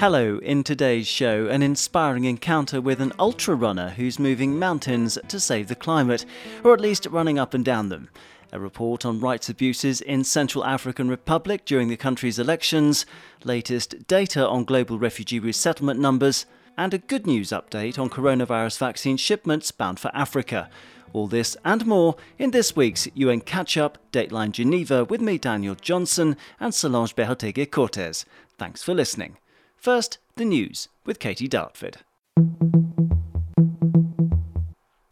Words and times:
Hello, 0.00 0.38
in 0.42 0.62
today's 0.62 1.06
show, 1.06 1.46
an 1.46 1.62
inspiring 1.62 2.24
encounter 2.24 2.80
with 2.80 3.00
an 3.00 3.12
ultra 3.18 3.54
runner 3.54 3.90
who's 3.90 4.18
moving 4.18 4.58
mountains 4.58 5.18
to 5.28 5.40
save 5.40 5.68
the 5.68 5.74
climate, 5.74 6.26
or 6.62 6.74
at 6.74 6.80
least 6.80 7.06
running 7.06 7.38
up 7.38 7.54
and 7.54 7.64
down 7.64 7.88
them. 7.88 8.10
A 8.52 8.60
report 8.60 9.06
on 9.06 9.20
rights 9.20 9.48
abuses 9.48 10.02
in 10.02 10.24
Central 10.24 10.64
African 10.64 11.08
Republic 11.08 11.64
during 11.64 11.88
the 11.88 11.96
country's 11.96 12.38
elections, 12.38 13.06
latest 13.42 14.06
data 14.06 14.46
on 14.46 14.64
global 14.64 14.98
refugee 14.98 15.38
resettlement 15.38 15.98
numbers, 15.98 16.44
and 16.76 16.92
a 16.92 16.98
good 16.98 17.26
news 17.26 17.50
update 17.50 17.98
on 17.98 18.10
coronavirus 18.10 18.78
vaccine 18.78 19.16
shipments 19.16 19.70
bound 19.70 19.98
for 20.00 20.10
Africa. 20.14 20.68
All 21.12 21.26
this 21.26 21.56
and 21.64 21.86
more 21.86 22.16
in 22.38 22.52
this 22.52 22.76
week's 22.76 23.08
UN 23.14 23.40
Catch 23.40 23.76
Up 23.76 23.98
Dateline 24.12 24.52
Geneva 24.52 25.04
with 25.04 25.20
me, 25.20 25.38
Daniel 25.38 25.74
Johnson, 25.74 26.36
and 26.60 26.74
Solange 26.74 27.16
Behoteguy 27.16 27.70
Cortez. 27.70 28.24
Thanks 28.58 28.82
for 28.82 28.94
listening. 28.94 29.36
First, 29.76 30.18
the 30.36 30.44
news 30.44 30.88
with 31.04 31.18
Katie 31.18 31.48
Dartford. 31.48 31.98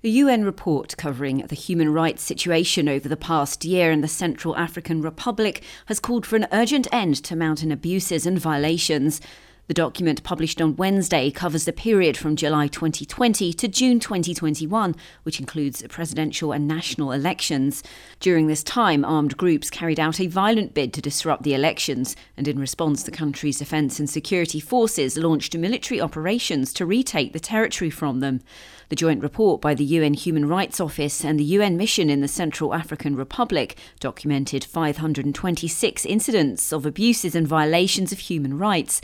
A 0.05 0.09
UN 0.11 0.45
report 0.45 0.97
covering 0.97 1.39
the 1.49 1.57
human 1.57 1.93
rights 1.93 2.23
situation 2.23 2.89
over 2.89 3.09
the 3.09 3.17
past 3.17 3.65
year 3.65 3.91
in 3.91 4.01
the 4.01 4.07
Central 4.07 4.57
African 4.57 5.03
Republic 5.03 5.63
has 5.87 5.99
called 5.99 6.25
for 6.25 6.37
an 6.37 6.47
urgent 6.53 6.87
end 6.93 7.17
to 7.25 7.35
mountain 7.35 7.73
abuses 7.73 8.25
and 8.25 8.39
violations. 8.39 9.21
The 9.69 9.75
document 9.75 10.23
published 10.23 10.63
on 10.63 10.77
Wednesday 10.77 11.31
covers 11.31 11.67
the 11.67 11.75
period 11.75 12.17
from 12.17 12.37
July 12.37 12.69
2020 12.69 13.53
to 13.53 13.69
June 13.69 14.01
2021, 14.01 14.97
which 15.25 15.41
includes 15.41 15.85
presidential 15.91 16.53
and 16.53 16.67
national 16.67 17.13
elections. 17.13 17.83
During 18.19 18.47
this 18.47 18.63
time, 18.63 19.05
armed 19.05 19.37
groups 19.37 19.69
carried 19.69 20.01
out 20.01 20.21
a 20.21 20.27
violent 20.27 20.73
bid 20.73 20.95
to 20.95 21.03
disrupt 21.03 21.43
the 21.43 21.53
elections, 21.53 22.17
and 22.35 22.49
in 22.49 22.59
response, 22.59 23.03
the 23.03 23.11
country's 23.11 23.59
defence 23.59 23.99
and 23.99 24.09
security 24.09 24.59
forces 24.59 25.19
launched 25.19 25.55
military 25.55 26.01
operations 26.01 26.73
to 26.73 26.87
retake 26.87 27.35
the 27.35 27.39
territory 27.39 27.91
from 27.91 28.21
them. 28.21 28.41
The 28.89 28.97
joint 28.97 29.23
report 29.23 29.61
by 29.61 29.75
the 29.75 29.85
UN 29.85 30.15
Human 30.15 30.49
Rights 30.49 30.81
Office 30.81 31.23
and 31.23 31.39
the 31.39 31.45
UN 31.45 31.77
mission 31.77 32.09
in 32.09 32.23
the 32.23 32.27
Central 32.27 32.73
African 32.73 33.17
Republic 33.17 33.77
documented 34.01 34.65
526 34.65 36.07
incidents 36.07 36.73
of 36.73 36.87
abuses 36.87 37.35
and 37.35 37.47
violations 37.47 38.13
of 38.13 38.21
human 38.21 38.57
rights. 38.57 39.03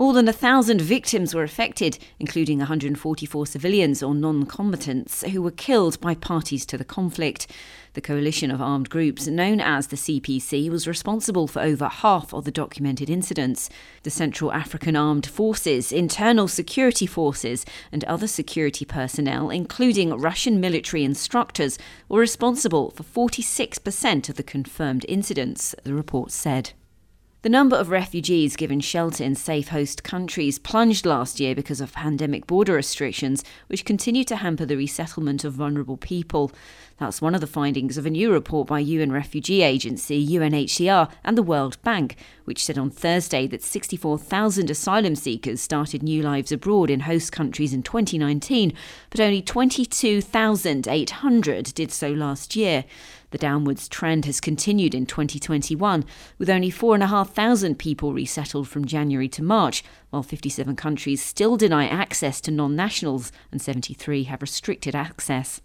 More 0.00 0.12
than 0.12 0.28
a 0.28 0.32
thousand 0.32 0.80
victims 0.80 1.34
were 1.34 1.42
affected, 1.42 1.98
including 2.20 2.58
144 2.58 3.46
civilians 3.48 4.00
or 4.00 4.14
non 4.14 4.46
combatants 4.46 5.22
who 5.22 5.42
were 5.42 5.50
killed 5.50 6.00
by 6.00 6.14
parties 6.14 6.64
to 6.66 6.78
the 6.78 6.84
conflict. 6.84 7.48
The 7.94 8.00
coalition 8.00 8.52
of 8.52 8.62
armed 8.62 8.90
groups 8.90 9.26
known 9.26 9.60
as 9.60 9.88
the 9.88 9.96
CPC 9.96 10.70
was 10.70 10.86
responsible 10.86 11.48
for 11.48 11.62
over 11.62 11.88
half 11.88 12.32
of 12.32 12.44
the 12.44 12.52
documented 12.52 13.10
incidents. 13.10 13.68
The 14.04 14.10
Central 14.10 14.52
African 14.52 14.94
Armed 14.94 15.26
Forces, 15.26 15.90
internal 15.90 16.46
security 16.46 17.06
forces, 17.06 17.66
and 17.90 18.04
other 18.04 18.28
security 18.28 18.84
personnel, 18.84 19.50
including 19.50 20.10
Russian 20.10 20.60
military 20.60 21.02
instructors, 21.02 21.76
were 22.08 22.20
responsible 22.20 22.92
for 22.92 23.02
46% 23.02 24.28
of 24.28 24.36
the 24.36 24.44
confirmed 24.44 25.04
incidents, 25.08 25.74
the 25.82 25.92
report 25.92 26.30
said. 26.30 26.70
The 27.48 27.52
number 27.52 27.76
of 27.76 27.88
refugees 27.88 28.56
given 28.56 28.80
shelter 28.80 29.24
in 29.24 29.34
safe 29.34 29.68
host 29.68 30.04
countries 30.04 30.58
plunged 30.58 31.06
last 31.06 31.40
year 31.40 31.54
because 31.54 31.80
of 31.80 31.94
pandemic 31.94 32.46
border 32.46 32.74
restrictions, 32.74 33.42
which 33.68 33.86
continue 33.86 34.22
to 34.24 34.36
hamper 34.36 34.66
the 34.66 34.76
resettlement 34.76 35.44
of 35.44 35.54
vulnerable 35.54 35.96
people. 35.96 36.52
That's 36.98 37.22
one 37.22 37.34
of 37.34 37.40
the 37.40 37.46
findings 37.46 37.96
of 37.96 38.04
a 38.04 38.10
new 38.10 38.30
report 38.30 38.68
by 38.68 38.80
UN 38.80 39.12
Refugee 39.12 39.62
Agency, 39.62 40.28
UNHCR, 40.28 41.10
and 41.24 41.38
the 41.38 41.42
World 41.42 41.82
Bank, 41.82 42.16
which 42.44 42.62
said 42.62 42.76
on 42.76 42.90
Thursday 42.90 43.46
that 43.46 43.62
64,000 43.62 44.68
asylum 44.68 45.14
seekers 45.14 45.62
started 45.62 46.02
new 46.02 46.22
lives 46.22 46.52
abroad 46.52 46.90
in 46.90 47.00
host 47.00 47.32
countries 47.32 47.72
in 47.72 47.82
2019, 47.82 48.74
but 49.08 49.20
only 49.20 49.40
22,800 49.40 51.74
did 51.74 51.92
so 51.92 52.10
last 52.10 52.56
year. 52.56 52.84
The 53.30 53.38
downwards 53.38 53.88
trend 53.88 54.24
has 54.24 54.40
continued 54.40 54.94
in 54.94 55.04
2021, 55.04 56.04
with 56.38 56.48
only 56.48 56.70
4,500 56.70 57.78
people 57.78 58.14
resettled 58.14 58.68
from 58.68 58.86
January 58.86 59.28
to 59.28 59.42
March, 59.42 59.84
while 60.10 60.22
57 60.22 60.74
countries 60.76 61.22
still 61.22 61.56
deny 61.56 61.86
access 61.86 62.40
to 62.42 62.50
non 62.50 62.74
nationals 62.74 63.30
and 63.52 63.60
73 63.60 64.24
have 64.24 64.40
restricted 64.40 64.94
access. 64.94 65.60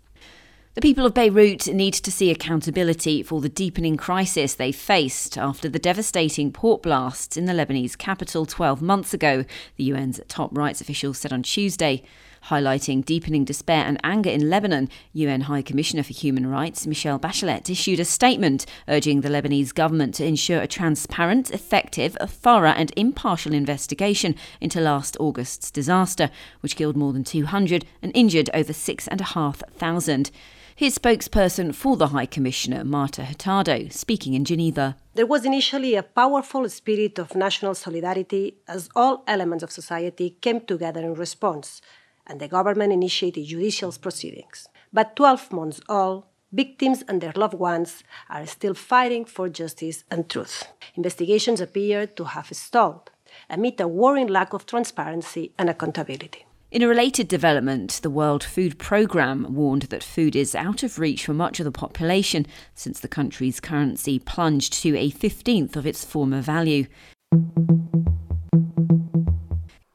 The 0.75 0.81
people 0.81 1.06
of 1.06 1.13
Beirut 1.13 1.68
need 1.68 1.94
to 1.94 2.12
see 2.12 2.31
accountability 2.31 3.22
for 3.22 3.40
the 3.40 3.47
deepening 3.47 3.96
crisis 3.96 4.56
they 4.56 4.72
faced 4.72 5.38
after 5.38 5.69
the 5.69 5.78
devastating 5.78 6.52
port 6.52 6.81
blasts 6.81 7.38
in 7.38 7.46
the 7.46 7.53
Lebanese 7.53 7.96
capital 7.96 8.47
12 8.47 8.81
months 8.81 9.13
ago, 9.13 9.46
the 9.75 9.91
UN's 9.91 10.19
top 10.28 10.50
rights 10.57 10.81
official 10.81 11.13
said 11.13 11.31
on 11.31 11.44
Tuesday. 11.44 12.02
Highlighting 12.48 13.06
deepening 13.06 13.46
despair 13.46 13.86
and 13.86 13.98
anger 14.04 14.30
in 14.30 14.50
Lebanon, 14.50 14.90
UN 15.14 15.42
High 15.42 15.62
Commissioner 15.62 16.04
for 16.04 16.12
Human 16.14 16.46
Rights 16.46 16.86
Michelle 16.86 17.18
Bachelet 17.18 17.70
issued 17.70 18.02
a 18.02 18.06
statement 18.06 18.66
urging 18.90 19.22
the 19.22 19.30
Lebanese 19.30 19.74
government 19.74 20.16
to 20.16 20.26
ensure 20.26 20.59
a 20.62 20.68
transparent, 20.68 21.52
effective, 21.52 22.18
thorough, 22.28 22.72
and 22.72 22.92
impartial 22.98 23.53
investigation 23.53 24.36
into 24.59 24.82
last 24.82 25.16
August's 25.22 25.72
disaster, 25.72 26.30
which 26.59 26.76
killed 26.76 26.98
more 26.98 27.14
than 27.14 27.24
200 27.24 27.86
and 28.02 28.12
injured 28.14 28.50
over 28.53 28.74
6,500. 28.74 30.32
His 30.76 30.98
spokesperson 30.98 31.74
for 31.74 31.96
the 31.96 32.08
High 32.08 32.26
Commissioner, 32.26 32.84
Marta 32.84 33.24
Hurtado, 33.24 33.88
speaking 33.90 34.34
in 34.34 34.44
Geneva. 34.44 34.98
There 35.14 35.28
was 35.28 35.46
initially 35.46 35.96
a 35.96 36.02
powerful 36.02 36.68
spirit 36.68 37.20
of 37.20 37.36
national 37.36 37.76
solidarity 37.76 38.58
as 38.68 38.90
all 38.96 39.24
elements 39.28 39.64
of 39.64 39.72
society 39.72 40.32
came 40.42 40.62
together 40.62 41.02
in 41.02 41.14
response, 41.14 41.80
and 42.28 42.39
the 42.39 42.47
government 42.47 42.94
initiated 42.94 43.45
judicial 43.45 43.91
proceedings. 43.91 44.67
But 44.91 45.16
12 45.16 45.51
months 45.51 45.81
on, 45.89 46.23
victims 46.51 47.03
and 47.07 47.19
their 47.19 47.34
loved 47.35 47.56
ones 47.56 48.03
are 48.29 48.45
still 48.45 48.73
fighting 48.73 49.25
for 49.25 49.50
justice 49.50 50.03
and 50.11 50.29
truth. 50.29 50.67
Investigations 50.95 51.61
appear 51.61 52.07
to 52.07 52.23
have 52.25 52.47
stalled 52.51 53.09
amid 53.50 53.81
a 53.81 53.88
worrying 53.88 54.28
lack 54.28 54.53
of 54.53 54.66
transparency 54.66 55.51
and 55.57 55.69
accountability. 55.69 56.45
In 56.72 56.81
a 56.81 56.88
related 56.88 57.28
development, 57.28 58.00
the 58.01 58.09
World 58.09 58.44
Food 58.44 58.79
Programme 58.79 59.53
warned 59.53 59.84
that 59.84 60.03
food 60.03 60.35
is 60.35 60.55
out 60.55 60.81
of 60.81 60.97
reach 60.97 61.25
for 61.25 61.34
much 61.34 61.59
of 61.59 61.66
the 61.66 61.72
population 61.72 62.47
since 62.73 63.00
the 63.00 63.07
country's 63.07 63.59
currency 63.59 64.17
plunged 64.17 64.73
to 64.81 64.97
a 64.97 65.11
fifteenth 65.11 65.75
of 65.75 65.85
its 65.85 66.03
former 66.03 66.41
value. 66.41 66.88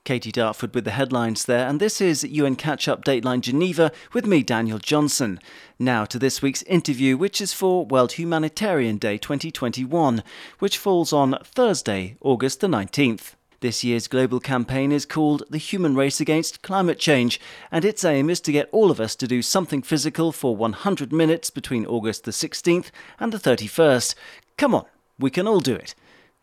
Katie 0.09 0.33
Dartford 0.33 0.75
with 0.75 0.87
the 0.87 0.93
headlines 0.93 1.45
there, 1.45 1.69
and 1.69 1.81
this 1.81 2.01
is 2.01 2.25
UN 2.25 2.57
Catch 2.57 2.89
Up 2.89 3.05
Dateline 3.05 3.43
Geneva 3.43 3.93
with 4.15 4.25
me, 4.25 4.43
Daniel 4.43 4.79
Johnson. 4.79 5.39
Now 5.79 6.07
to 6.07 6.19
this 6.19 6.41
week's 6.41 6.63
interview, 6.63 7.19
which 7.19 7.43
is 7.43 7.53
for 7.53 7.85
World 7.85 8.13
Humanitarian 8.13 8.97
Day 8.97 9.19
2021, 9.19 10.23
which 10.61 10.79
falls 10.79 11.13
on 11.13 11.37
Thursday, 11.45 12.17
August 12.23 12.61
the 12.61 12.69
19th. 12.69 13.35
This 13.61 13.85
year's 13.85 14.09
global 14.09 14.41
campaign 14.41 14.93
is 14.93 15.05
called 15.05 15.43
The 15.51 15.59
Human 15.59 15.95
Race 15.95 16.21
Against 16.21 16.63
Climate 16.63 16.99
Change, 16.99 17.39
and 17.71 17.85
its 17.85 18.03
aim 18.03 18.31
is 18.31 18.41
to 18.41 18.53
get 18.53 18.71
all 18.73 18.91
of 18.91 19.01
us 19.01 19.15
to 19.17 19.29
do 19.29 19.43
something 19.43 19.83
physical 19.83 20.33
for 20.33 20.57
100 20.57 21.13
minutes 21.13 21.51
between 21.51 21.85
August 21.85 22.25
the 22.25 22.31
16th 22.31 22.91
and 23.21 23.31
the 23.31 23.37
31st. 23.37 24.15
Come 24.57 24.75
on, 24.75 24.87
we 25.19 25.29
can 25.29 25.47
all 25.47 25.61
do 25.61 25.75
it. 25.75 25.95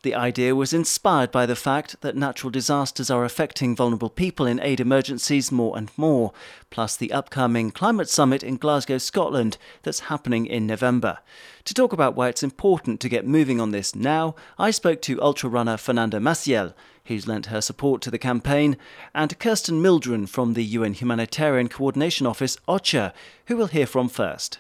The 0.06 0.14
idea 0.14 0.54
was 0.54 0.72
inspired 0.72 1.32
by 1.32 1.48
the 1.48 1.56
fact 1.56 2.02
that 2.02 2.16
natural 2.16 2.52
disasters 2.52 3.10
are 3.10 3.26
affecting 3.26 3.76
vulnerable 3.76 4.12
people 4.12 4.46
in 4.46 4.60
aid 4.60 4.80
emergencies 4.80 5.52
more 5.52 5.76
and 5.76 5.90
more, 5.98 6.32
plus 6.70 6.96
the 6.96 7.12
upcoming 7.12 7.72
climate 7.72 8.08
summit 8.08 8.44
in 8.44 8.58
Glasgow, 8.58 9.00
Scotland, 9.00 9.58
that's 9.82 10.02
happening 10.02 10.46
in 10.46 10.68
November. 10.68 11.18
To 11.64 11.74
talk 11.74 11.92
about 11.92 12.16
why 12.16 12.30
it's 12.30 12.44
important 12.44 13.00
to 13.00 13.10
get 13.10 13.26
moving 13.26 13.60
on 13.60 13.72
this 13.72 13.96
now, 13.96 14.36
I 14.60 14.70
spoke 14.70 15.02
to 15.02 15.24
ultra 15.24 15.50
runner 15.50 15.76
Fernanda 15.76 16.20
Maciel, 16.20 16.76
who's 17.06 17.28
lent 17.28 17.48
her 17.48 17.60
support 17.60 18.04
to 18.04 18.12
the 18.12 18.20
campaign, 18.20 18.78
and 19.16 19.40
Kirsten 19.40 19.82
Mildren 19.82 20.28
from 20.28 20.54
the 20.54 20.64
UN 20.66 20.94
Humanitarian 20.94 21.68
Coordination 21.68 22.28
Office, 22.28 22.58
OCHA, 22.68 23.12
who 23.48 23.58
we'll 23.58 23.66
hear 23.66 23.88
from 23.88 24.10
first. 24.10 24.60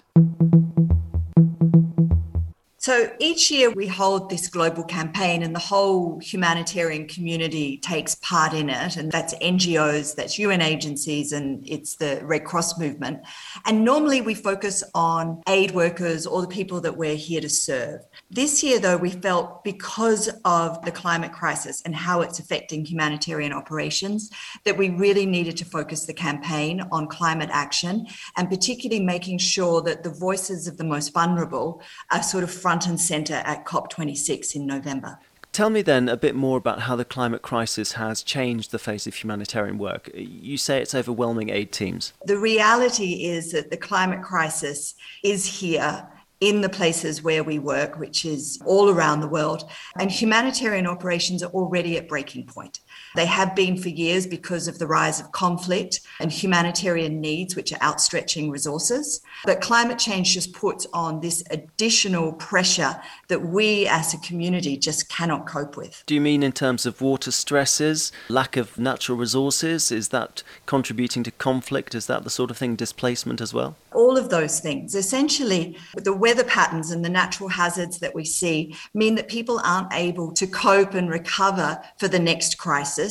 So 2.86 3.12
each 3.18 3.50
year 3.50 3.72
we 3.72 3.88
hold 3.88 4.30
this 4.30 4.48
global 4.48 4.84
campaign, 4.84 5.42
and 5.42 5.56
the 5.56 5.60
whole 5.60 6.20
humanitarian 6.20 7.08
community 7.08 7.80
takes 7.80 8.14
part 8.14 8.54
in 8.54 8.70
it. 8.70 8.96
And 8.96 9.12
that's 9.12 9.34
NGOs, 9.40 10.14
that's 10.14 10.38
UN 10.38 10.62
agencies, 10.62 11.32
and 11.32 11.68
it's 11.68 11.96
the 11.96 12.22
Red 12.22 12.46
Cross 12.46 12.78
movement. 12.78 13.22
And 13.66 13.84
normally 13.84 14.22
we 14.22 14.36
focus 14.36 14.84
on 14.94 15.42
aid 15.48 15.72
workers 15.72 16.28
or 16.28 16.44
the 16.44 16.48
people 16.48 16.80
that 16.82 16.96
we're 16.96 17.16
here 17.16 17.42
to 17.42 17.50
serve. 17.50 18.02
This 18.30 18.62
year, 18.62 18.80
though, 18.80 18.98
we 18.98 19.10
felt 19.10 19.64
because 19.64 20.30
of 20.46 20.80
the 20.86 20.92
climate 20.92 21.31
crisis 21.31 21.81
and 21.86 21.96
how 21.96 22.22
it's 22.22 22.38
affecting 22.38 22.86
humanitarian 22.86 23.52
operations, 23.52 24.30
that 24.64 24.78
we 24.78 24.92
really 24.92 25.26
needed 25.26 25.58
to 25.58 25.66
focus 25.66 26.06
the 26.06 26.14
campaign 26.14 26.84
on 26.92 27.08
climate 27.08 27.50
action 27.52 28.06
and 28.38 28.48
particularly 28.48 29.04
making 29.04 29.40
sure 29.40 29.81
that 29.81 30.04
the 30.04 30.12
voices 30.12 30.68
of 30.68 30.78
the 30.78 30.84
most 30.84 31.16
vulnerable 31.16 31.81
are 32.12 32.22
sort 32.22 32.44
of 32.44 32.52
front 32.52 32.75
front 32.75 32.88
and 32.88 33.00
centre 33.00 33.42
at 33.45 33.63
COP26 33.63 34.54
in 34.54 34.66
November. 34.68 35.18
Tell 35.54 35.69
me 35.69 35.81
then 35.81 36.10
a 36.10 36.18
bit 36.18 36.36
more 36.36 36.57
about 36.57 36.81
how 36.81 36.98
the 36.98 37.06
climate 37.06 37.42
crisis 37.42 37.94
has 37.94 38.22
changed 38.22 38.72
the 38.72 38.80
face 38.80 39.07
of 39.07 39.16
humanitarian 39.16 39.77
work. 39.77 40.10
You 40.13 40.57
say 40.57 40.81
it's 40.81 40.94
overwhelming 40.94 41.50
aid 41.50 41.72
teams. 41.72 42.12
The 42.25 42.38
reality 42.38 43.24
is 43.24 43.54
that 43.54 43.72
the 43.72 43.77
climate 43.77 44.22
crisis 44.22 44.94
is 45.24 45.45
here 45.45 46.06
in 46.42 46.60
the 46.60 46.68
places 46.68 47.24
where 47.24 47.45
we 47.45 47.60
work, 47.60 47.98
which 47.98 48.25
is 48.25 48.60
all 48.66 48.89
around 48.89 49.21
the 49.21 49.30
world. 49.30 49.63
And 49.98 50.12
humanitarian 50.12 50.86
operations 50.86 51.42
are 51.42 51.51
already 51.51 51.95
at 51.95 52.10
breaking 52.10 52.48
point. 52.48 52.81
They 53.16 53.26
have 53.26 53.56
been 53.56 53.78
for 53.78 53.90
years 53.90 54.28
because 54.28 54.68
of 54.68 54.80
the 54.80 54.88
rise 54.88 55.20
of 55.20 55.32
conflict 55.32 56.02
and 56.20 56.32
humanitarian 56.32 57.22
needs, 57.22 57.56
which 57.56 57.72
are 57.72 57.80
outstretching 57.82 58.50
resources. 58.50 59.22
But 59.46 59.62
climate 59.62 60.00
change 60.00 60.34
just 60.34 60.54
puts 60.54 60.86
on 60.94 61.22
this 61.22 61.44
additional 61.50 62.34
pressure 62.34 63.00
that 63.28 63.42
we 63.46 63.88
as 63.88 64.14
a 64.14 64.18
community 64.20 64.78
just 64.78 65.10
cannot 65.10 65.48
cope 65.48 65.78
with. 65.78 66.04
Do 66.06 66.16
you 66.16 66.22
mean 66.22 66.44
in 66.44 66.52
terms 66.52 66.86
of 66.86 67.02
water 67.02 67.32
stresses, 67.32 68.12
lack 68.30 68.58
of 68.58 68.78
natural 68.78 69.18
resources? 69.18 69.92
Is 69.92 70.10
that 70.10 70.44
contributing 70.66 71.24
to 71.24 71.32
conflict? 71.32 71.96
Is 71.96 72.08
that 72.08 72.24
the 72.24 72.30
sort 72.30 72.52
of 72.52 72.58
thing, 72.58 72.76
displacement 72.76 73.42
as 73.42 73.54
well? 73.54 73.76
All 73.94 74.18
of 74.18 74.30
those 74.30 74.60
things. 74.60 74.94
Essentially, 74.94 75.78
the 75.96 76.14
weather 76.14 76.44
patterns 76.44 76.92
and 76.92 77.04
the 77.04 77.10
natural 77.10 77.50
hazards 77.50 78.00
that 78.00 78.14
we 78.14 78.26
see 78.26 78.76
mean 78.94 79.16
that 79.16 79.30
people 79.30 79.62
aren't 79.64 79.94
able 79.94 80.32
to 80.34 80.46
cope 80.48 80.94
and 80.94 81.10
recover 81.10 81.82
for 81.98 82.08
the 82.08 82.20
next 82.20 82.58
crisis. 82.58 83.05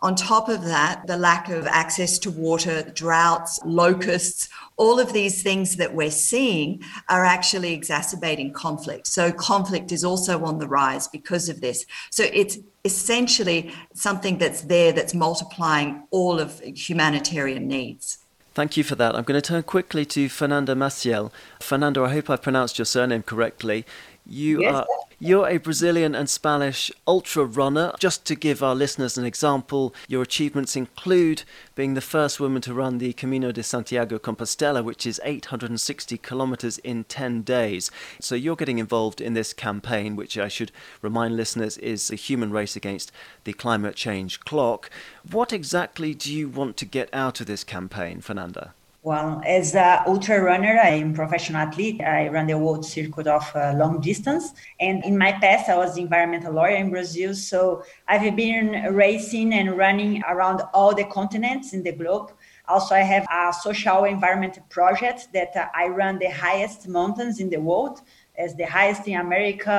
On 0.00 0.14
top 0.14 0.48
of 0.48 0.64
that, 0.64 1.06
the 1.06 1.16
lack 1.16 1.48
of 1.48 1.66
access 1.66 2.18
to 2.20 2.30
water, 2.30 2.82
droughts, 2.94 3.58
locusts, 3.64 4.48
all 4.76 5.00
of 5.00 5.12
these 5.12 5.42
things 5.42 5.76
that 5.76 5.94
we're 5.94 6.10
seeing 6.10 6.82
are 7.08 7.24
actually 7.24 7.72
exacerbating 7.72 8.52
conflict. 8.52 9.06
So, 9.06 9.32
conflict 9.32 9.92
is 9.92 10.04
also 10.04 10.44
on 10.44 10.58
the 10.58 10.68
rise 10.68 11.08
because 11.08 11.48
of 11.48 11.60
this. 11.60 11.84
So, 12.10 12.24
it's 12.32 12.58
essentially 12.84 13.72
something 13.94 14.38
that's 14.38 14.62
there 14.62 14.92
that's 14.92 15.14
multiplying 15.14 16.04
all 16.10 16.38
of 16.38 16.60
humanitarian 16.60 17.66
needs. 17.66 18.18
Thank 18.54 18.76
you 18.76 18.84
for 18.84 18.96
that. 18.96 19.14
I'm 19.14 19.24
going 19.24 19.40
to 19.40 19.48
turn 19.52 19.62
quickly 19.62 20.04
to 20.06 20.28
Fernanda 20.28 20.74
Maciel. 20.74 21.30
Fernando, 21.60 22.04
I 22.04 22.10
hope 22.10 22.28
I 22.28 22.36
pronounced 22.36 22.78
your 22.78 22.86
surname 22.86 23.22
correctly. 23.22 23.84
You 24.26 24.62
yes, 24.62 24.74
are 24.74 24.86
you're 25.20 25.48
a 25.48 25.56
Brazilian 25.56 26.14
and 26.14 26.30
Spanish 26.30 26.92
ultra 27.06 27.44
runner. 27.44 27.92
Just 27.98 28.24
to 28.26 28.36
give 28.36 28.62
our 28.62 28.76
listeners 28.76 29.18
an 29.18 29.24
example, 29.24 29.92
your 30.06 30.22
achievements 30.22 30.76
include 30.76 31.42
being 31.74 31.94
the 31.94 32.00
first 32.00 32.38
woman 32.38 32.62
to 32.62 32.72
run 32.72 32.98
the 32.98 33.12
Camino 33.14 33.50
de 33.50 33.64
Santiago 33.64 34.18
Compostela, 34.20 34.84
which 34.84 35.06
is 35.06 35.20
860 35.24 36.18
kilometers 36.18 36.78
in 36.78 37.02
10 37.02 37.42
days. 37.42 37.90
So 38.20 38.36
you're 38.36 38.54
getting 38.54 38.78
involved 38.78 39.20
in 39.20 39.34
this 39.34 39.52
campaign, 39.52 40.14
which 40.14 40.38
I 40.38 40.46
should 40.46 40.70
remind 41.02 41.36
listeners 41.36 41.78
is 41.78 42.10
a 42.10 42.16
human 42.16 42.52
race 42.52 42.76
against 42.76 43.10
the 43.42 43.52
climate 43.52 43.96
change 43.96 44.38
clock. 44.40 44.88
What 45.28 45.52
exactly 45.52 46.14
do 46.14 46.32
you 46.32 46.48
want 46.48 46.76
to 46.76 46.84
get 46.84 47.12
out 47.12 47.40
of 47.40 47.48
this 47.48 47.64
campaign, 47.64 48.20
Fernanda? 48.20 48.72
Well, 49.08 49.40
as 49.46 49.74
an 49.74 50.00
ultra 50.06 50.38
runner, 50.42 50.78
I'm 50.78 51.12
a 51.12 51.14
professional 51.14 51.62
athlete. 51.62 52.02
I 52.02 52.28
run 52.28 52.46
the 52.46 52.58
world 52.58 52.84
circuit 52.84 53.26
of 53.26 53.50
uh, 53.54 53.72
long 53.74 54.02
distance. 54.02 54.52
And 54.80 55.02
in 55.02 55.16
my 55.16 55.32
past, 55.32 55.70
I 55.70 55.78
was 55.78 55.96
environmental 55.96 56.52
lawyer 56.52 56.76
in 56.76 56.90
Brazil. 56.90 57.34
So 57.34 57.84
I've 58.06 58.36
been 58.36 58.94
racing 58.94 59.54
and 59.54 59.78
running 59.78 60.22
around 60.28 60.60
all 60.74 60.94
the 60.94 61.04
continents 61.04 61.72
in 61.72 61.82
the 61.82 61.92
globe. 61.92 62.32
Also, 62.68 62.94
I 62.94 63.00
have 63.00 63.26
a 63.32 63.50
social 63.50 64.04
environment 64.04 64.58
project 64.68 65.28
that 65.32 65.56
uh, 65.56 65.68
I 65.74 65.86
run 65.86 66.18
the 66.18 66.28
highest 66.28 66.86
mountains 66.86 67.40
in 67.40 67.48
the 67.48 67.62
world, 67.62 68.02
as 68.36 68.56
the 68.56 68.66
highest 68.66 69.08
in 69.08 69.18
America, 69.18 69.72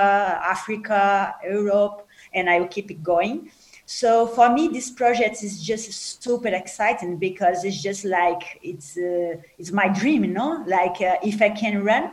Africa, 0.44 1.36
Europe, 1.44 2.08
and 2.34 2.50
I 2.50 2.60
will 2.60 2.68
keep 2.68 2.90
it 2.90 3.04
going. 3.04 3.52
So 3.92 4.28
for 4.28 4.54
me, 4.54 4.68
this 4.68 4.92
project 4.92 5.42
is 5.42 5.60
just 5.60 6.22
super 6.22 6.50
exciting 6.50 7.18
because 7.18 7.64
it's 7.64 7.82
just 7.82 8.06
like 8.06 8.60
it's 8.62 8.96
uh, 8.96 9.42
it's 9.58 9.72
my 9.72 9.88
dream, 9.88 10.24
you 10.26 10.32
know. 10.32 10.64
Like 10.68 11.02
uh, 11.02 11.16
if 11.24 11.42
I 11.42 11.50
can 11.50 11.84
run 11.84 12.12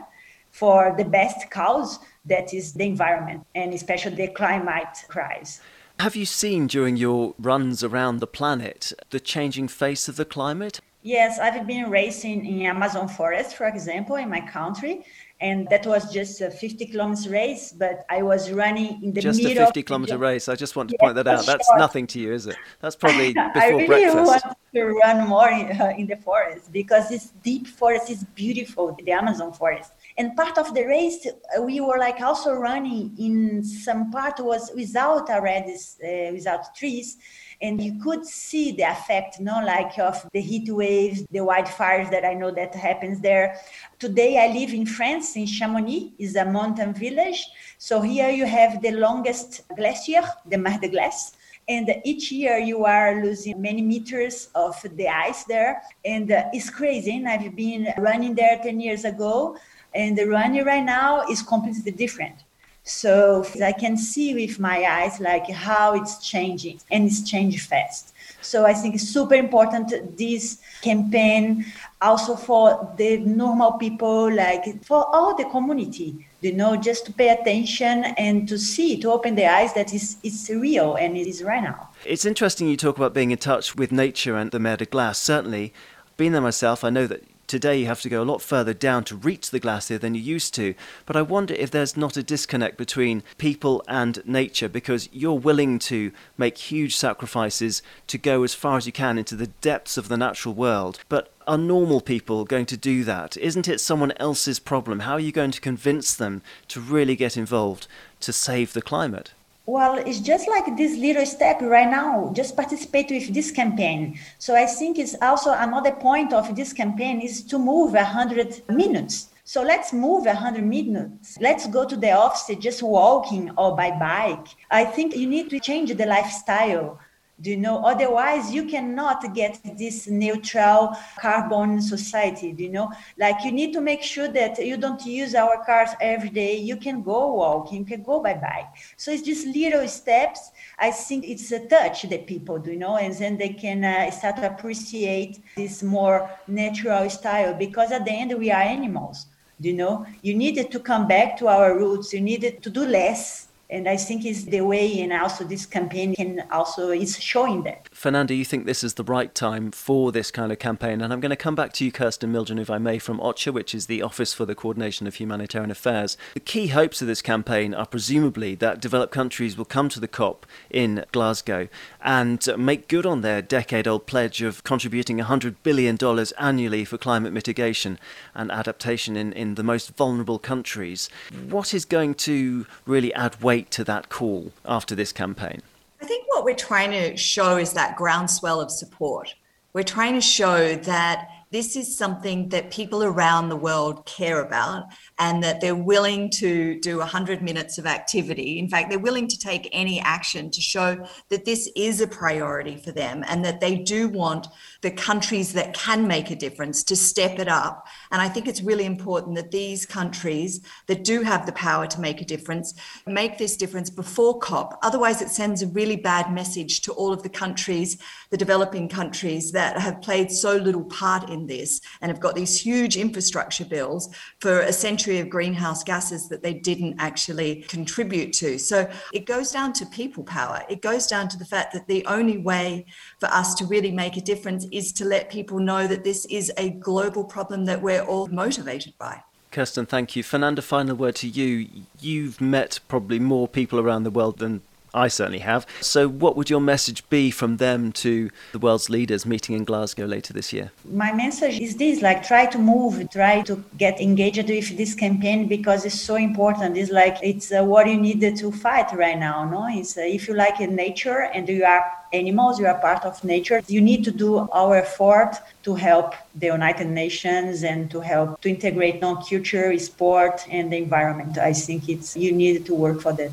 for 0.49 0.95
the 0.97 1.05
best 1.05 1.51
cause, 1.51 1.99
that 2.25 2.51
is 2.51 2.73
the 2.73 2.85
environment 2.85 3.45
and 3.53 3.75
especially 3.75 4.15
the 4.15 4.29
climate 4.29 5.05
crisis. 5.07 5.61
Have 5.99 6.15
you 6.15 6.25
seen 6.25 6.65
during 6.65 6.97
your 6.97 7.35
runs 7.37 7.83
around 7.83 8.21
the 8.21 8.27
planet 8.27 8.91
the 9.11 9.19
changing 9.19 9.67
face 9.67 10.09
of 10.09 10.15
the 10.15 10.25
climate? 10.25 10.79
Yes, 11.07 11.39
I've 11.39 11.65
been 11.65 11.89
racing 11.89 12.45
in 12.45 12.65
Amazon 12.65 13.07
forest, 13.07 13.55
for 13.55 13.65
example, 13.65 14.17
in 14.17 14.29
my 14.29 14.41
country, 14.41 15.05
and 15.39 15.65
that 15.69 15.85
was 15.85 16.11
just 16.11 16.41
a 16.41 16.49
50 16.49 16.87
kilometers 16.87 17.29
race 17.29 17.71
but 17.71 18.05
i 18.09 18.23
was 18.23 18.51
running 18.51 19.03
in 19.03 19.13
the 19.13 19.21
just 19.21 19.41
middle 19.41 19.63
a 19.63 19.65
50 19.67 19.83
kilometer 19.83 20.17
race. 20.17 20.49
I 20.49 20.55
just 20.55 20.75
want 20.75 20.89
to 20.89 20.97
point 20.99 21.15
that 21.15 21.27
out. 21.27 21.45
that's 21.45 21.69
nothing 21.77 22.07
to 22.07 22.19
you 22.19 22.33
is 22.33 22.47
it? 22.47 22.55
That's 22.81 22.95
probably 23.03 23.33
before 23.33 23.51
breakfast. 23.53 23.63
I 23.63 23.69
really 23.69 23.87
breakfast. 23.87 24.45
want 24.45 24.57
to 24.73 24.83
run 24.85 25.27
more 25.27 25.49
in, 25.49 25.79
uh, 25.79 25.93
in 25.97 26.07
the 26.07 26.17
forest 26.17 26.71
because 26.71 27.09
this 27.09 27.31
deep 27.43 27.67
forest 27.67 28.09
is 28.09 28.23
beautiful 28.35 28.97
the 29.03 29.11
amazon 29.11 29.53
forest. 29.53 29.93
And 30.17 30.35
part 30.35 30.57
of 30.57 30.73
the 30.73 30.85
race 30.85 31.25
uh, 31.27 31.61
we 31.61 31.79
were 31.79 31.99
like 31.99 32.19
also 32.21 32.53
running 32.53 33.15
in 33.17 33.63
some 33.63 34.11
part 34.11 34.39
was 34.39 34.71
without 34.75 35.29
already 35.29 35.73
uh, 35.73 36.33
without 36.33 36.75
trees 36.75 37.17
and 37.61 37.81
you 37.81 37.99
could 37.99 38.25
see 38.25 38.71
the 38.71 38.83
effect, 38.83 39.39
know, 39.39 39.61
like 39.63 39.97
of 39.97 40.27
the 40.33 40.41
heat 40.41 40.69
waves, 40.69 41.25
the 41.31 41.39
wildfires 41.39 42.09
that 42.11 42.23
I 42.23 42.33
know 42.33 42.51
that 42.51 42.75
happens 42.75 43.19
there. 43.19 43.57
Today 43.99 44.37
I 44.37 44.53
live 44.53 44.73
in 44.73 44.85
France, 44.85 45.35
in 45.35 45.47
Chamonix, 45.47 46.13
is 46.19 46.35
a 46.35 46.45
mountain 46.45 46.93
village. 46.93 47.43
So 47.77 48.01
here 48.01 48.29
you 48.29 48.45
have 48.45 48.81
the 48.81 48.91
longest 48.91 49.61
glacier, 49.75 50.21
the 50.45 50.57
Mer 50.57 50.77
de 50.79 50.89
Glace. 50.89 51.31
And 51.69 51.93
each 52.05 52.31
year 52.31 52.57
you 52.57 52.85
are 52.85 53.21
losing 53.23 53.61
many 53.61 53.81
meters 53.81 54.49
of 54.55 54.81
the 54.95 55.07
ice 55.07 55.43
there. 55.43 55.81
And 56.05 56.31
uh, 56.31 56.45
it's 56.53 56.69
crazy. 56.69 57.17
And 57.17 57.27
I've 57.27 57.55
been 57.55 57.93
running 57.97 58.35
there 58.35 58.59
10 58.63 58.79
years 58.79 59.03
ago. 59.03 59.57
And 59.93 60.17
the 60.17 60.27
running 60.27 60.63
right 60.63 60.83
now 60.83 61.27
is 61.27 61.41
completely 61.41 61.91
different. 61.91 62.43
So 62.87 63.45
I 63.61 63.73
can 63.73 63.97
see 63.97 64.33
with 64.33 64.59
my 64.59 64.85
eyes 64.85 65.19
like 65.19 65.49
how 65.49 65.93
it's 65.93 66.25
changing 66.25 66.79
and 66.89 67.05
it's 67.05 67.21
changing 67.29 67.59
fast. 67.59 68.13
So 68.41 68.65
I 68.65 68.73
think 68.73 68.95
it's 68.95 69.03
super 69.03 69.35
important 69.35 70.17
this 70.17 70.59
campaign 70.81 71.65
also 72.01 72.37
for 72.37 72.93
the 72.97 73.17
normal 73.17 73.73
people, 73.73 74.31
like 74.31 74.83
for 74.85 75.05
all 75.13 75.35
the 75.35 75.43
community, 75.45 76.25
you 76.39 76.53
know, 76.53 76.77
just 76.77 77.05
to 77.07 77.11
pay 77.11 77.29
attention 77.29 78.05
and 78.17 78.47
to 78.47 78.57
see, 78.57 79.01
to 79.01 79.11
open 79.11 79.35
the 79.35 79.45
eyes 79.45 79.73
that 79.73 79.93
it's, 79.93 80.15
it's 80.23 80.49
real 80.49 80.95
and 80.95 81.17
it 81.17 81.27
is 81.27 81.43
right 81.43 81.63
now. 81.63 81.89
It's 82.05 82.23
interesting 82.23 82.69
you 82.69 82.77
talk 82.77 82.95
about 82.95 83.13
being 83.13 83.31
in 83.31 83.37
touch 83.37 83.75
with 83.75 83.91
nature 83.91 84.37
and 84.37 84.51
the 84.51 84.59
Mer 84.59 84.77
de 84.77 84.85
Glace. 84.85 85.17
Certainly, 85.17 85.73
being 86.15 86.31
there 86.31 86.41
myself, 86.41 86.85
I 86.85 86.89
know 86.89 87.05
that 87.07 87.23
Today 87.47 87.79
you 87.79 87.85
have 87.85 88.01
to 88.01 88.09
go 88.09 88.21
a 88.21 88.25
lot 88.25 88.41
further 88.41 88.73
down 88.73 89.05
to 89.05 89.15
reach 89.15 89.51
the 89.51 89.59
glacier 89.61 89.97
than 89.97 90.13
you 90.13 90.19
used 90.19 90.53
to. 90.55 90.75
But 91.05 91.15
I 91.15 91.21
wonder 91.21 91.53
if 91.53 91.71
there's 91.71 91.95
not 91.95 92.17
a 92.17 92.23
disconnect 92.23 92.75
between 92.75 93.23
people 93.37 93.81
and 93.87 94.21
nature 94.25 94.67
because 94.67 95.07
you're 95.13 95.31
willing 95.31 95.79
to 95.79 96.11
make 96.37 96.57
huge 96.57 96.93
sacrifices 96.97 97.81
to 98.07 98.17
go 98.17 98.43
as 98.43 98.53
far 98.53 98.75
as 98.75 98.85
you 98.85 98.91
can 98.91 99.17
into 99.17 99.37
the 99.37 99.47
depths 99.47 99.95
of 99.95 100.09
the 100.09 100.17
natural 100.17 100.55
world. 100.55 100.99
But 101.07 101.33
are 101.47 101.57
normal 101.57 102.01
people 102.01 102.43
going 102.43 102.65
to 102.65 102.75
do 102.75 103.05
that? 103.05 103.37
Isn't 103.37 103.69
it 103.69 103.79
someone 103.79 104.11
else's 104.17 104.59
problem? 104.59 104.99
How 104.99 105.13
are 105.13 105.19
you 105.21 105.31
going 105.31 105.51
to 105.51 105.61
convince 105.61 106.13
them 106.13 106.41
to 106.67 106.81
really 106.81 107.15
get 107.15 107.37
involved 107.37 107.87
to 108.19 108.33
save 108.33 108.73
the 108.73 108.81
climate? 108.81 109.31
Well, 109.69 109.95
it's 109.97 110.21
just 110.21 110.47
like 110.47 110.77
this 110.77 110.97
little 110.97 111.25
step 111.25 111.59
right 111.61 111.89
now. 111.89 112.31
Just 112.33 112.55
participate 112.55 113.11
with 113.11 113.33
this 113.33 113.51
campaign. 113.51 114.17
So 114.39 114.55
I 114.55 114.65
think 114.65 114.97
it's 114.97 115.13
also 115.21 115.51
another 115.51 115.91
point 115.91 116.31
of 116.31 116.55
this 116.55 116.71
campaign 116.71 117.19
is 117.19 117.43
to 117.47 117.59
move 117.59 117.93
a 117.93 118.05
hundred 118.05 118.63
minutes. 118.69 119.27
So 119.43 119.63
let's 119.63 119.91
move 119.91 120.25
a 120.25 120.33
hundred 120.33 120.65
minutes. 120.65 121.37
Let's 121.41 121.67
go 121.67 121.83
to 121.83 121.97
the 121.97 122.11
office 122.11 122.55
just 122.61 122.81
walking 122.81 123.51
or 123.57 123.75
by 123.75 123.91
bike. 123.91 124.47
I 124.71 124.85
think 124.85 125.17
you 125.17 125.27
need 125.27 125.49
to 125.49 125.59
change 125.59 125.93
the 125.93 126.05
lifestyle 126.05 126.97
do 127.41 127.51
you 127.51 127.57
know? 127.57 127.83
Otherwise 127.85 128.51
you 128.53 128.65
cannot 128.65 129.33
get 129.33 129.59
this 129.77 130.07
neutral 130.07 130.95
carbon 131.19 131.81
society 131.81 132.51
do 132.51 132.63
you 132.63 132.69
know? 132.69 132.91
Like 133.17 133.43
you 133.43 133.51
need 133.51 133.73
to 133.73 133.81
make 133.81 134.01
sure 134.01 134.27
that 134.27 134.63
you 134.63 134.77
don't 134.77 135.05
use 135.05 135.35
our 135.35 135.63
cars 135.65 135.89
every 136.01 136.29
day. 136.29 136.57
You 136.57 136.77
can 136.77 137.01
go 137.03 137.33
walking 137.33 137.79
you 137.79 137.85
can 137.85 138.03
go 138.03 138.21
by 138.21 138.33
bike. 138.33 138.67
So 138.97 139.11
it's 139.11 139.23
just 139.23 139.47
little 139.47 139.87
steps. 139.87 140.51
I 140.79 140.91
think 140.91 141.25
it's 141.27 141.51
a 141.51 141.67
touch 141.67 142.03
that 142.03 142.27
people 142.27 142.59
do 142.59 142.71
you 142.71 142.77
know 142.77 142.97
and 142.97 143.13
then 143.13 143.37
they 143.37 143.49
can 143.49 143.83
uh, 143.83 144.11
start 144.11 144.37
to 144.37 144.47
appreciate 144.47 145.43
this 145.55 145.83
more 145.83 146.29
natural 146.47 147.09
style 147.09 147.53
because 147.53 147.91
at 147.91 148.05
the 148.05 148.11
end 148.11 148.37
we 148.37 148.51
are 148.51 148.61
animals 148.61 149.27
do 149.59 149.69
you 149.69 149.75
know? 149.75 150.05
You 150.21 150.35
needed 150.35 150.71
to 150.71 150.79
come 150.79 151.07
back 151.07 151.37
to 151.37 151.47
our 151.47 151.75
roots. 151.75 152.13
You 152.13 152.21
needed 152.21 152.61
to 152.61 152.69
do 152.69 152.85
less 152.85 153.46
and 153.69 153.87
I 153.87 153.97
think 153.97 154.25
it's 154.25 154.45
the 154.45 154.61
way, 154.61 155.01
and 155.01 155.11
also 155.11 155.43
this 155.43 155.65
campaign 155.65 156.15
can 156.15 156.43
also 156.51 156.89
is 156.91 157.19
showing 157.21 157.63
that. 157.63 157.89
Fernanda, 157.91 158.33
you 158.33 158.45
think 158.45 158.65
this 158.65 158.83
is 158.83 158.93
the 158.93 159.03
right 159.03 159.33
time 159.35 159.71
for 159.71 160.11
this 160.11 160.31
kind 160.31 160.51
of 160.51 160.59
campaign? 160.59 161.01
And 161.01 161.11
I'm 161.11 161.19
going 161.19 161.31
to 161.31 161.35
come 161.35 161.55
back 161.55 161.73
to 161.73 161.85
you, 161.85 161.91
Kirsten 161.91 162.31
Mildren, 162.31 162.59
if 162.59 162.69
I 162.69 162.77
may, 162.77 162.97
from 162.97 163.19
OCHA, 163.19 163.53
which 163.53 163.75
is 163.75 163.87
the 163.87 164.01
Office 164.01 164.33
for 164.33 164.45
the 164.45 164.55
Coordination 164.55 165.05
of 165.05 165.15
Humanitarian 165.15 165.69
Affairs. 165.69 166.17
The 166.33 166.39
key 166.39 166.67
hopes 166.67 167.01
of 167.01 167.07
this 167.07 167.21
campaign 167.21 167.73
are 167.73 167.85
presumably 167.85 168.55
that 168.55 168.79
developed 168.79 169.13
countries 169.13 169.57
will 169.57 169.65
come 169.65 169.89
to 169.89 169.99
the 169.99 170.07
COP 170.07 170.45
in 170.69 171.03
Glasgow 171.11 171.67
and 172.01 172.47
make 172.57 172.87
good 172.87 173.05
on 173.05 173.19
their 173.19 173.41
decade-old 173.41 174.05
pledge 174.05 174.41
of 174.41 174.63
contributing 174.63 175.17
$100 175.17 175.55
billion 175.63 175.97
annually 176.39 176.85
for 176.85 176.97
climate 176.97 177.33
mitigation 177.33 177.99
and 178.33 178.49
adaptation 178.49 179.17
in, 179.17 179.33
in 179.33 179.55
the 179.55 179.63
most 179.63 179.95
vulnerable 179.97 180.39
countries. 180.39 181.09
What 181.49 181.73
is 181.73 181.83
going 181.83 182.15
to 182.15 182.65
really 182.85 183.13
add 183.13 183.41
weight? 183.41 183.56
To 183.61 183.83
that 183.85 184.09
call 184.09 184.51
after 184.65 184.95
this 184.95 185.11
campaign? 185.11 185.61
I 186.01 186.05
think 186.05 186.25
what 186.27 186.43
we're 186.43 186.55
trying 186.55 186.91
to 186.91 187.17
show 187.17 187.57
is 187.57 187.73
that 187.73 187.95
groundswell 187.95 188.61
of 188.61 188.71
support. 188.71 189.35
We're 189.73 189.83
trying 189.83 190.13
to 190.13 190.21
show 190.21 190.75
that 190.75 191.29
this 191.49 191.75
is 191.75 191.97
something 191.97 192.49
that 192.49 192.71
people 192.71 193.03
around 193.03 193.49
the 193.49 193.55
world 193.55 194.05
care 194.05 194.41
about 194.41 194.85
and 195.17 195.41
that 195.43 195.61
they're 195.61 195.75
willing 195.75 196.29
to 196.29 196.79
do 196.81 196.97
100 196.97 197.41
minutes 197.41 197.77
of 197.77 197.85
activity. 197.85 198.59
In 198.59 198.67
fact, 198.67 198.89
they're 198.89 198.99
willing 198.99 199.27
to 199.29 199.39
take 199.39 199.69
any 199.71 199.99
action 200.01 200.51
to 200.51 200.61
show 200.61 201.07
that 201.29 201.45
this 201.45 201.69
is 201.75 202.01
a 202.01 202.07
priority 202.07 202.75
for 202.75 202.91
them 202.91 203.23
and 203.27 203.45
that 203.45 203.61
they 203.61 203.77
do 203.77 204.09
want 204.09 204.47
the 204.81 204.91
countries 204.91 205.53
that 205.53 205.73
can 205.73 206.05
make 206.05 206.29
a 206.31 206.35
difference 206.35 206.83
to 206.83 206.95
step 206.95 207.39
it 207.39 207.47
up. 207.47 207.87
And 208.11 208.21
I 208.21 208.27
think 208.27 208.47
it's 208.47 208.61
really 208.61 208.85
important 208.85 209.35
that 209.35 209.51
these 209.51 209.85
countries 209.85 210.61
that 210.87 211.03
do 211.03 211.21
have 211.21 211.45
the 211.45 211.53
power 211.53 211.87
to 211.87 212.01
make 212.01 212.21
a 212.21 212.25
difference 212.25 212.73
make 213.05 213.37
this 213.37 213.55
difference 213.55 213.89
before 213.89 214.39
COP. 214.39 214.77
Otherwise, 214.83 215.21
it 215.21 215.29
sends 215.29 215.61
a 215.61 215.67
really 215.67 215.95
bad 215.95 216.31
message 216.31 216.81
to 216.81 216.91
all 216.93 217.13
of 217.13 217.23
the 217.23 217.29
countries, 217.29 217.97
the 218.31 218.37
developing 218.37 218.89
countries 218.89 219.51
that 219.53 219.79
have 219.79 220.01
played 220.01 220.31
so 220.31 220.57
little 220.57 220.83
part 220.83 221.29
in 221.29 221.36
this 221.45 221.81
and 222.01 222.09
have 222.09 222.19
got 222.19 222.35
these 222.35 222.59
huge 222.59 222.97
infrastructure 222.97 223.65
bills 223.65 224.09
for 224.39 224.61
a 224.61 224.73
century 224.73 225.19
of 225.19 225.29
greenhouse 225.29 225.83
gases 225.83 226.27
that 226.29 226.41
they 226.41 226.53
didn't 226.53 226.95
actually 226.99 227.63
contribute 227.67 228.33
to. 228.33 228.57
So 228.57 228.89
it 229.13 229.25
goes 229.25 229.51
down 229.51 229.73
to 229.73 229.85
people 229.85 230.23
power. 230.23 230.63
It 230.69 230.81
goes 230.81 231.05
down 231.05 231.27
to 231.29 231.37
the 231.37 231.45
fact 231.45 231.73
that 231.73 231.87
the 231.87 232.05
only 232.05 232.37
way 232.37 232.85
for 233.19 233.27
us 233.27 233.53
to 233.55 233.65
really 233.65 233.91
make 233.91 234.17
a 234.17 234.21
difference 234.21 234.65
is 234.71 234.91
to 234.93 235.05
let 235.05 235.29
people 235.29 235.59
know 235.59 235.87
that 235.87 236.03
this 236.03 236.25
is 236.25 236.51
a 236.57 236.71
global 236.71 237.23
problem 237.23 237.65
that 237.65 237.81
we're 237.81 238.03
all 238.03 238.27
motivated 238.27 238.93
by. 238.97 239.21
Kirsten, 239.51 239.85
thank 239.85 240.15
you. 240.15 240.23
Fernanda, 240.23 240.61
final 240.61 240.95
word 240.95 241.15
to 241.15 241.27
you. 241.27 241.67
You've 241.99 242.41
met 242.41 242.79
probably 242.87 243.19
more 243.19 243.47
people 243.47 243.79
around 243.79 244.03
the 244.03 244.11
world 244.11 244.39
than 244.39 244.61
I 244.97 245.07
certainly 245.09 245.39
have. 245.39 245.65
So, 245.81 246.07
what 246.07 246.35
would 246.35 246.49
your 246.49 246.59
message 246.59 247.07
be 247.09 247.29
from 247.29 247.57
them 247.57 247.91
to 248.03 248.29
the 248.51 248.59
world's 248.59 248.89
leaders 248.89 249.25
meeting 249.25 249.55
in 249.55 249.63
Glasgow 249.63 250.05
later 250.05 250.33
this 250.33 250.51
year? 250.51 250.71
My 250.85 251.11
message 251.13 251.59
is 251.59 251.75
this 251.75 252.01
like, 252.01 252.23
try 252.23 252.47
to 252.47 252.57
move, 252.57 253.07
try 253.11 253.41
to 253.43 253.63
get 253.77 254.01
engaged 254.01 254.49
with 254.49 254.75
this 254.75 254.95
campaign 254.95 255.47
because 255.47 255.85
it's 255.85 256.01
so 256.01 256.15
important. 256.15 256.77
It's 256.77 256.91
like, 256.91 257.17
it's 257.21 257.51
uh, 257.51 257.63
what 257.63 257.87
you 257.87 257.97
need 257.97 258.21
to 258.37 258.51
fight 258.51 258.91
right 258.93 259.19
now. 259.19 259.47
No, 259.49 259.67
it's 259.69 259.97
uh, 259.97 260.01
if 260.01 260.27
you 260.27 260.33
like 260.33 260.59
nature 260.59 261.29
and 261.33 261.47
you 261.47 261.63
are 261.63 261.85
animals, 262.13 262.59
you 262.59 262.65
are 262.65 262.79
part 262.79 263.05
of 263.05 263.23
nature. 263.23 263.61
You 263.67 263.81
need 263.81 264.03
to 264.05 264.11
do 264.11 264.49
our 264.51 264.77
effort 264.77 265.33
to 265.63 265.75
help 265.75 266.15
the 266.35 266.47
United 266.47 266.87
Nations 266.87 267.63
and 267.63 267.91
to 267.91 267.99
help 267.99 268.41
to 268.41 268.49
integrate 268.49 269.01
non-culture, 269.01 269.77
sport, 269.77 270.45
and 270.49 270.71
the 270.71 270.77
environment. 270.77 271.37
I 271.37 271.53
think 271.53 271.89
it's 271.89 272.15
you 272.17 272.31
need 272.31 272.65
to 272.65 272.73
work 272.73 273.01
for 273.01 273.13
that. 273.13 273.31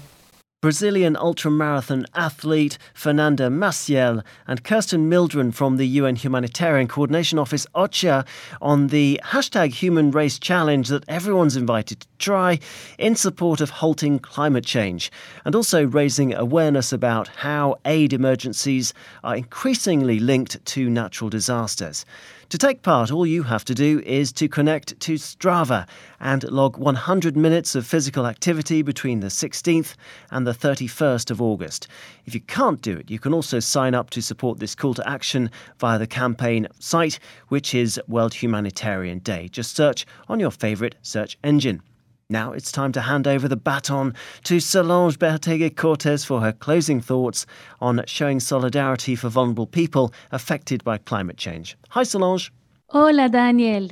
Brazilian 0.64 1.14
ultramarathon 1.14 2.06
athlete 2.14 2.78
Fernanda 2.94 3.50
Maciel 3.50 4.24
and 4.46 4.64
Kirsten 4.64 5.10
Mildren 5.10 5.52
from 5.52 5.76
the 5.76 5.86
UN 5.86 6.16
Humanitarian 6.16 6.88
Coordination 6.88 7.38
Office 7.38 7.66
OCHA 7.74 8.26
on 8.62 8.86
the 8.86 9.20
hashtag 9.24 9.74
Human 9.74 10.10
Race 10.10 10.38
Challenge 10.38 10.88
that 10.88 11.04
everyone's 11.06 11.54
invited 11.54 12.06
try 12.24 12.58
in 12.98 13.14
support 13.14 13.60
of 13.60 13.68
halting 13.68 14.18
climate 14.18 14.64
change 14.64 15.12
and 15.44 15.54
also 15.54 15.84
raising 15.84 16.32
awareness 16.32 16.90
about 16.90 17.28
how 17.28 17.76
aid 17.84 18.14
emergencies 18.14 18.94
are 19.22 19.36
increasingly 19.36 20.18
linked 20.18 20.64
to 20.64 20.88
natural 20.88 21.28
disasters. 21.28 22.06
To 22.48 22.58
take 22.58 22.82
part, 22.82 23.10
all 23.10 23.26
you 23.26 23.42
have 23.42 23.64
to 23.66 23.74
do 23.74 24.00
is 24.06 24.32
to 24.34 24.48
connect 24.48 24.98
to 25.00 25.14
Strava 25.14 25.86
and 26.20 26.44
log 26.44 26.78
100 26.78 27.36
minutes 27.36 27.74
of 27.74 27.86
physical 27.86 28.26
activity 28.26 28.80
between 28.80 29.20
the 29.20 29.26
16th 29.26 29.94
and 30.30 30.46
the 30.46 30.54
31st 30.54 31.30
of 31.30 31.42
August. 31.42 31.88
If 32.24 32.34
you 32.34 32.40
can't 32.40 32.80
do 32.80 32.96
it, 32.96 33.10
you 33.10 33.18
can 33.18 33.34
also 33.34 33.60
sign 33.60 33.94
up 33.94 34.08
to 34.10 34.22
support 34.22 34.60
this 34.60 34.74
call 34.74 34.94
to 34.94 35.08
action 35.08 35.50
via 35.78 35.98
the 35.98 36.06
campaign 36.06 36.68
site, 36.78 37.18
which 37.48 37.74
is 37.74 38.00
World 38.08 38.34
Humanitarian 38.34 39.18
Day. 39.18 39.48
Just 39.48 39.76
search 39.76 40.06
on 40.28 40.40
your 40.40 40.52
favourite 40.52 40.94
search 41.02 41.36
engine. 41.44 41.82
Now 42.30 42.52
it's 42.52 42.72
time 42.72 42.92
to 42.92 43.02
hand 43.02 43.26
over 43.26 43.48
the 43.48 43.56
baton 43.56 44.14
to 44.44 44.58
Solange 44.58 45.18
Behoteguy 45.18 45.76
Cortez 45.76 46.24
for 46.24 46.40
her 46.40 46.52
closing 46.52 47.00
thoughts 47.00 47.44
on 47.80 48.02
showing 48.06 48.40
solidarity 48.40 49.14
for 49.14 49.28
vulnerable 49.28 49.66
people 49.66 50.12
affected 50.32 50.82
by 50.84 50.98
climate 50.98 51.36
change. 51.36 51.76
Hi, 51.90 52.02
Solange. 52.02 52.50
Hola, 52.88 53.28
Daniel. 53.28 53.90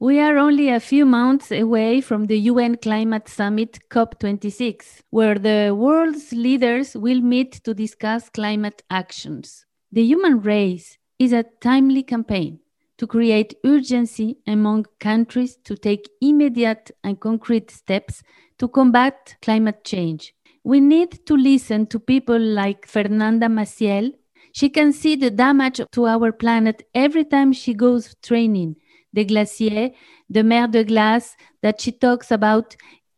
We 0.00 0.18
are 0.18 0.38
only 0.38 0.68
a 0.68 0.80
few 0.80 1.06
months 1.06 1.50
away 1.50 2.00
from 2.00 2.26
the 2.26 2.38
UN 2.40 2.76
Climate 2.76 3.28
Summit 3.28 3.78
COP26, 3.90 5.00
where 5.10 5.38
the 5.38 5.74
world's 5.74 6.32
leaders 6.32 6.94
will 6.94 7.20
meet 7.20 7.52
to 7.64 7.74
discuss 7.74 8.28
climate 8.28 8.82
actions. 8.90 9.66
The 9.92 10.02
human 10.02 10.40
race 10.40 10.98
is 11.18 11.32
a 11.32 11.44
timely 11.60 12.02
campaign 12.02 12.60
to 12.98 13.06
create 13.06 13.54
urgency 13.64 14.38
among 14.46 14.86
countries 15.00 15.56
to 15.64 15.76
take 15.76 16.08
immediate 16.20 16.90
and 17.02 17.20
concrete 17.20 17.70
steps 17.70 18.22
to 18.58 18.68
combat 18.68 19.36
climate 19.42 19.84
change. 19.84 20.34
We 20.62 20.80
need 20.80 21.26
to 21.26 21.36
listen 21.36 21.86
to 21.88 21.98
people 21.98 22.38
like 22.38 22.86
Fernanda 22.86 23.46
Maciel. 23.48 24.12
She 24.52 24.70
can 24.70 24.92
see 24.92 25.16
the 25.16 25.30
damage 25.30 25.80
to 25.92 26.06
our 26.06 26.32
planet 26.32 26.86
every 26.94 27.24
time 27.24 27.52
she 27.52 27.74
goes 27.74 28.14
training. 28.22 28.76
The 29.12 29.24
glacier, 29.24 29.90
the 30.30 30.42
mer 30.42 30.66
de 30.66 30.84
glace 30.84 31.36
that 31.62 31.80
she 31.80 31.92
talks 31.92 32.30
about, 32.30 32.76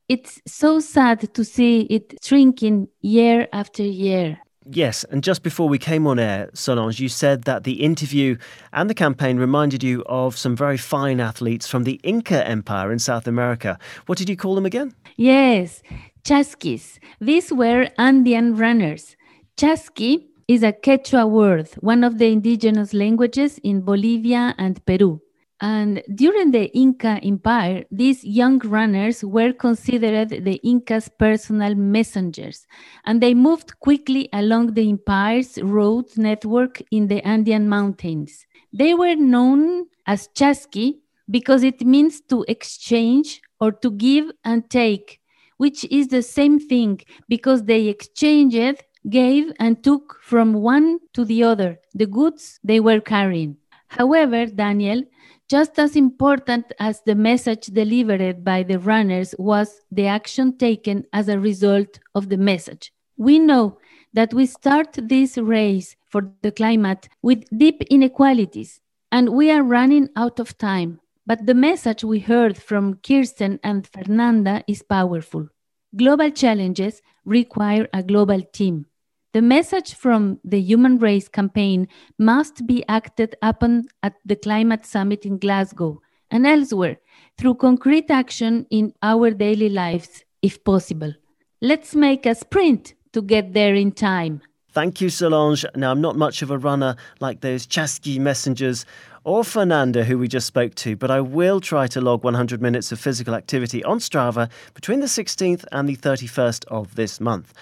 it's 0.08 0.40
so 0.46 0.80
sad 0.80 1.32
to 1.34 1.44
see 1.44 1.80
it 1.82 2.14
shrinking 2.22 2.88
year 3.00 3.48
after 3.52 3.82
year. 3.82 4.38
Yes, 4.68 5.04
and 5.04 5.22
just 5.22 5.42
before 5.44 5.68
we 5.68 5.78
came 5.78 6.06
on 6.08 6.18
air, 6.18 6.50
Solange, 6.52 6.98
you 6.98 7.08
said 7.08 7.44
that 7.44 7.62
the 7.62 7.84
interview 7.84 8.36
and 8.72 8.90
the 8.90 8.94
campaign 8.94 9.38
reminded 9.38 9.84
you 9.84 10.02
of 10.06 10.36
some 10.36 10.56
very 10.56 10.76
fine 10.76 11.20
athletes 11.20 11.68
from 11.68 11.84
the 11.84 12.00
Inca 12.02 12.46
Empire 12.46 12.90
in 12.90 12.98
South 12.98 13.28
America. 13.28 13.78
What 14.06 14.18
did 14.18 14.28
you 14.28 14.36
call 14.36 14.56
them 14.56 14.66
again? 14.66 14.92
Yes, 15.16 15.82
chasquis. 16.24 16.98
These 17.20 17.52
were 17.52 17.88
Andean 17.96 18.56
runners. 18.56 19.16
Chasqui 19.56 20.26
is 20.48 20.64
a 20.64 20.72
Quechua 20.72 21.30
word, 21.30 21.68
one 21.80 22.02
of 22.02 22.18
the 22.18 22.26
indigenous 22.26 22.92
languages 22.92 23.58
in 23.62 23.82
Bolivia 23.82 24.54
and 24.58 24.84
Peru. 24.84 25.20
And 25.60 26.02
during 26.14 26.50
the 26.50 26.70
Inca 26.76 27.18
Empire, 27.22 27.84
these 27.90 28.22
young 28.22 28.58
runners 28.58 29.24
were 29.24 29.54
considered 29.54 30.28
the 30.28 30.60
Inca's 30.62 31.08
personal 31.08 31.74
messengers, 31.74 32.66
and 33.06 33.22
they 33.22 33.32
moved 33.32 33.80
quickly 33.80 34.28
along 34.34 34.74
the 34.74 34.88
empire's 34.88 35.56
road 35.62 36.06
network 36.18 36.82
in 36.90 37.08
the 37.08 37.26
Andean 37.26 37.68
mountains. 37.70 38.44
They 38.70 38.92
were 38.92 39.14
known 39.14 39.86
as 40.06 40.28
chasqui 40.34 40.98
because 41.30 41.62
it 41.62 41.80
means 41.80 42.20
to 42.28 42.44
exchange 42.48 43.40
or 43.58 43.72
to 43.72 43.90
give 43.90 44.30
and 44.44 44.68
take, 44.68 45.20
which 45.56 45.84
is 45.90 46.08
the 46.08 46.22
same 46.22 46.58
thing 46.58 47.00
because 47.28 47.64
they 47.64 47.86
exchanged, 47.86 48.82
gave, 49.08 49.52
and 49.58 49.82
took 49.82 50.18
from 50.20 50.52
one 50.52 50.98
to 51.14 51.24
the 51.24 51.42
other 51.42 51.78
the 51.94 52.06
goods 52.06 52.60
they 52.62 52.78
were 52.78 53.00
carrying. 53.00 53.56
However, 53.88 54.46
Daniel, 54.46 55.02
just 55.48 55.78
as 55.78 55.94
important 55.94 56.72
as 56.80 57.02
the 57.02 57.14
message 57.14 57.66
delivered 57.66 58.44
by 58.44 58.62
the 58.62 58.78
runners 58.78 59.34
was 59.38 59.80
the 59.90 60.06
action 60.06 60.56
taken 60.58 61.04
as 61.12 61.28
a 61.28 61.38
result 61.38 62.00
of 62.14 62.28
the 62.28 62.36
message. 62.36 62.92
We 63.16 63.38
know 63.38 63.78
that 64.12 64.34
we 64.34 64.46
start 64.46 64.98
this 65.00 65.38
race 65.38 65.96
for 66.08 66.32
the 66.42 66.50
climate 66.50 67.08
with 67.22 67.44
deep 67.56 67.82
inequalities, 67.90 68.80
and 69.12 69.30
we 69.30 69.50
are 69.50 69.62
running 69.62 70.08
out 70.16 70.40
of 70.40 70.58
time. 70.58 71.00
But 71.26 71.46
the 71.46 71.54
message 71.54 72.04
we 72.04 72.20
heard 72.20 72.56
from 72.56 73.00
Kirsten 73.06 73.60
and 73.62 73.86
Fernanda 73.86 74.64
is 74.66 74.82
powerful. 74.82 75.48
Global 75.94 76.30
challenges 76.30 77.02
require 77.24 77.88
a 77.92 78.02
global 78.02 78.42
team. 78.42 78.86
The 79.32 79.42
message 79.42 79.94
from 79.94 80.40
the 80.44 80.60
Human 80.60 80.98
Race 80.98 81.28
campaign 81.28 81.88
must 82.18 82.66
be 82.66 82.84
acted 82.88 83.36
upon 83.42 83.84
at 84.02 84.14
the 84.24 84.36
climate 84.36 84.86
summit 84.86 85.26
in 85.26 85.38
Glasgow 85.38 86.00
and 86.30 86.46
elsewhere 86.46 86.98
through 87.38 87.56
concrete 87.56 88.10
action 88.10 88.66
in 88.70 88.92
our 89.02 89.30
daily 89.30 89.68
lives, 89.68 90.24
if 90.42 90.64
possible. 90.64 91.12
Let's 91.60 91.94
make 91.94 92.26
a 92.26 92.34
sprint 92.34 92.94
to 93.12 93.22
get 93.22 93.52
there 93.52 93.74
in 93.74 93.92
time. 93.92 94.42
Thank 94.72 95.00
you, 95.00 95.08
Solange. 95.08 95.64
Now, 95.74 95.90
I'm 95.90 96.02
not 96.02 96.16
much 96.16 96.42
of 96.42 96.50
a 96.50 96.58
runner 96.58 96.96
like 97.18 97.40
those 97.40 97.66
Chasqui 97.66 98.18
messengers 98.18 98.84
or 99.26 99.42
Fernanda, 99.42 100.04
who 100.04 100.16
we 100.16 100.28
just 100.28 100.46
spoke 100.46 100.72
to, 100.76 100.94
but 100.94 101.10
I 101.10 101.20
will 101.20 101.60
try 101.60 101.88
to 101.88 102.00
log 102.00 102.22
100 102.22 102.62
minutes 102.62 102.92
of 102.92 103.00
physical 103.00 103.34
activity 103.34 103.82
on 103.82 103.98
Strava 103.98 104.48
between 104.72 105.00
the 105.00 105.06
16th 105.06 105.64
and 105.72 105.88
the 105.88 105.96
31st 105.96 106.64
of 106.68 106.94
this 106.94 107.20
month. 107.20 107.52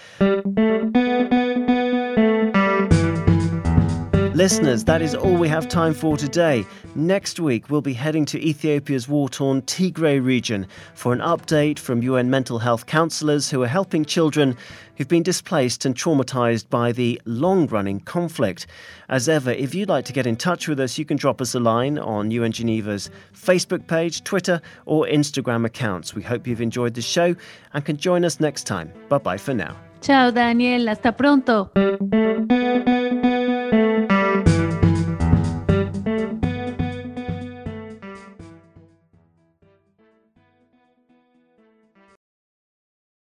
Listeners, 4.35 4.83
that 4.87 5.01
is 5.01 5.15
all 5.15 5.37
we 5.37 5.47
have 5.47 5.69
time 5.69 5.95
for 5.95 6.17
today. 6.17 6.67
Next 6.97 7.39
week, 7.39 7.71
we'll 7.71 7.81
be 7.81 7.93
heading 7.93 8.25
to 8.27 8.45
Ethiopia's 8.45 9.09
war 9.09 9.29
torn 9.29 9.63
Tigray 9.63 10.23
region 10.23 10.67
for 10.95 11.13
an 11.13 11.21
update 11.21 11.79
from 11.79 12.03
UN 12.03 12.31
mental 12.31 12.59
health 12.59 12.87
counsellors 12.87 13.49
who 13.49 13.63
are 13.63 13.69
helping 13.69 14.05
children 14.05 14.57
who've 14.97 15.07
been 15.07 15.23
displaced 15.23 15.85
and 15.85 15.95
traumatised 15.95 16.69
by 16.69 16.91
the 16.91 17.23
long 17.27 17.69
running 17.69 18.01
conflict. 18.01 18.67
As 19.09 19.29
ever, 19.29 19.53
if 19.53 19.73
you'd 19.73 19.89
like 19.89 20.05
to 20.07 20.13
get 20.13 20.27
in 20.27 20.35
touch 20.35 20.67
with 20.67 20.81
us, 20.81 20.99
you 20.99 21.05
can 21.05 21.17
drop 21.17 21.41
us 21.41 21.55
a 21.55 21.61
line 21.61 21.97
on 21.97 22.33
UN 22.33 22.51
Geneva's 22.51 23.11
Facebook 23.33 23.87
page, 23.87 24.25
Twitter, 24.25 24.61
or 24.85 25.07
Instagram 25.07 25.65
accounts. 25.65 26.13
We 26.13 26.25
hope 26.25 26.49
you've 26.49 26.61
enjoyed 26.61 26.95
the 26.95 27.03
show 27.03 27.37
and 27.73 27.85
can 27.85 27.99
join 27.99 28.25
us 28.25 28.41
next 28.41 28.67
time. 28.67 28.93
Bye 29.09 29.19
bye 29.19 29.39
for 29.39 29.55
now. 29.55 29.77
Ciao, 30.01 30.33
Daniel. 30.33 30.89
Hasta 30.89 31.13
pronto. 31.13 31.71